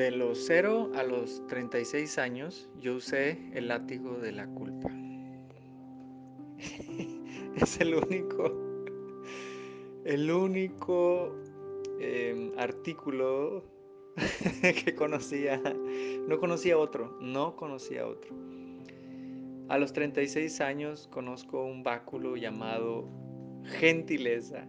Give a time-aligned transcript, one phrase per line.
[0.00, 4.88] De los 0 a los 36 años yo usé el látigo de la culpa.
[7.56, 8.50] es el único,
[10.06, 11.36] el único
[12.00, 13.62] em, artículo
[14.62, 15.60] que conocía.
[16.26, 18.34] No conocía otro, no conocía otro.
[19.68, 23.06] A los 36 años conozco un báculo llamado
[23.64, 24.66] gentileza.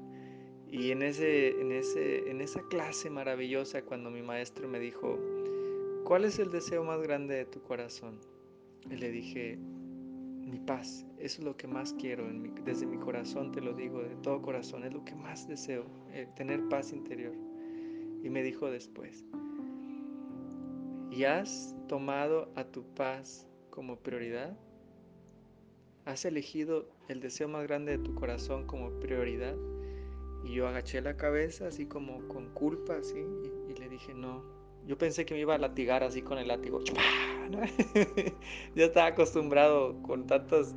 [0.72, 5.20] Y en, ese, en, ese, en esa clase maravillosa, cuando mi maestro me dijo,
[6.06, 8.22] ¿cuál es el deseo más grande de tu corazón?
[8.90, 12.26] Le dije, mi paz, eso es lo que más quiero,
[12.64, 16.30] desde mi corazón te lo digo, de todo corazón, es lo que más deseo, eh,
[16.38, 17.34] tener paz interior.
[18.24, 19.26] Y me dijo después,
[21.12, 24.58] ¿y has tomado a tu paz como prioridad?
[26.06, 29.56] ¿Has elegido el deseo más grande de tu corazón como prioridad?
[30.44, 33.24] Y yo agaché la cabeza así como con culpa, así,
[33.70, 34.44] y, le dije, no.
[34.88, 36.82] Yo pensé que me iba a latigar así con el látigo.
[38.76, 40.74] ya estaba acostumbrado con tantas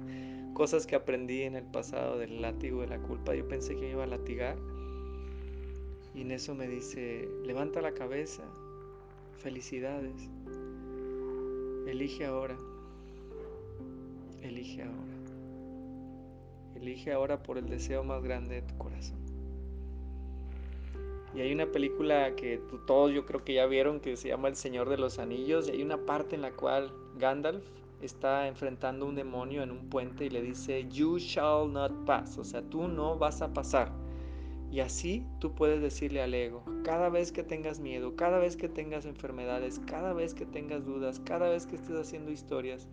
[0.53, 3.35] cosas que aprendí en el pasado del látigo de la culpa.
[3.35, 4.57] Yo pensé que me iba a latigar.
[6.15, 8.45] Y en eso me dice, levanta la cabeza,
[9.42, 10.31] felicidades,
[11.89, 12.57] elige ahora,
[14.41, 15.15] elige ahora,
[16.77, 19.23] elige ahora por el deseo más grande de tu corazón.
[21.35, 24.55] Y hay una película que todos yo creo que ya vieron que se llama El
[24.55, 25.69] Señor de los Anillos.
[25.69, 27.65] Y hay una parte en la cual Gandalf
[28.01, 32.39] está enfrentando un demonio en un puente y le dice, You shall not pass.
[32.39, 33.91] O sea, tú no vas a pasar.
[34.71, 38.69] Y así tú puedes decirle al ego, cada vez que tengas miedo, cada vez que
[38.69, 42.89] tengas enfermedades, cada vez que tengas dudas, cada vez que estés haciendo historias,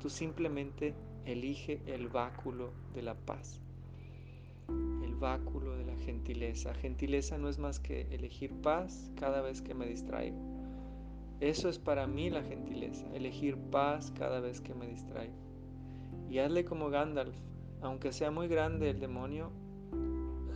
[0.00, 0.94] tú simplemente
[1.26, 3.60] elige el báculo de la paz
[4.68, 6.74] el báculo de la gentileza.
[6.74, 10.36] Gentileza no es más que elegir paz cada vez que me distraigo.
[11.40, 15.34] Eso es para mí la gentileza, elegir paz cada vez que me distraigo.
[16.30, 17.36] Y hazle como Gandalf,
[17.82, 19.50] aunque sea muy grande el demonio,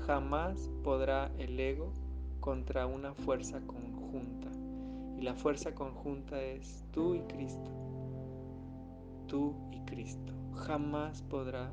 [0.06, 1.92] jamás podrá el ego
[2.40, 4.48] contra una fuerza conjunta.
[5.18, 7.70] Y la fuerza conjunta es tú y Cristo.
[9.26, 10.32] Tú y Cristo.
[10.54, 11.70] Jamás podrá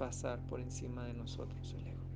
[0.00, 2.09] pasar por encima de nosotros el ego.